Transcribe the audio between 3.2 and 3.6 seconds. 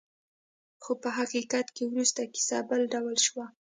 شوه.